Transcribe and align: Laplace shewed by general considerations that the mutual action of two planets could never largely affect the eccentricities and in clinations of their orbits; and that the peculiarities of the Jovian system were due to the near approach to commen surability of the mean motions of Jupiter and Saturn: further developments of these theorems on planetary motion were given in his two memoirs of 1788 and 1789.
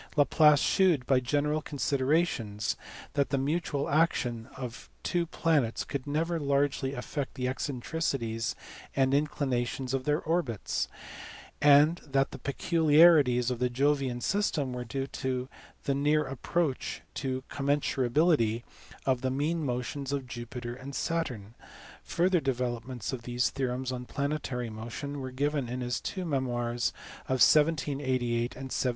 Laplace 0.17 0.57
shewed 0.57 1.05
by 1.05 1.19
general 1.19 1.61
considerations 1.61 2.75
that 3.13 3.29
the 3.29 3.37
mutual 3.37 3.87
action 3.87 4.49
of 4.57 4.89
two 5.03 5.27
planets 5.27 5.83
could 5.83 6.07
never 6.07 6.39
largely 6.39 6.95
affect 6.95 7.35
the 7.35 7.47
eccentricities 7.47 8.55
and 8.95 9.13
in 9.13 9.27
clinations 9.27 9.93
of 9.93 10.03
their 10.05 10.19
orbits; 10.19 10.87
and 11.61 11.97
that 11.97 12.31
the 12.31 12.39
peculiarities 12.39 13.51
of 13.51 13.59
the 13.59 13.69
Jovian 13.69 14.21
system 14.21 14.73
were 14.73 14.83
due 14.85 15.05
to 15.05 15.47
the 15.83 15.93
near 15.93 16.23
approach 16.25 17.03
to 17.13 17.43
commen 17.51 17.81
surability 17.81 18.63
of 19.05 19.21
the 19.21 19.29
mean 19.29 19.63
motions 19.63 20.11
of 20.11 20.25
Jupiter 20.25 20.73
and 20.73 20.95
Saturn: 20.95 21.53
further 22.01 22.39
developments 22.39 23.13
of 23.13 23.21
these 23.21 23.51
theorems 23.51 23.91
on 23.91 24.05
planetary 24.05 24.71
motion 24.71 25.19
were 25.21 25.29
given 25.29 25.69
in 25.69 25.81
his 25.81 26.01
two 26.01 26.25
memoirs 26.25 26.91
of 27.25 27.37
1788 27.45 28.55
and 28.55 28.63
1789. 28.63 28.69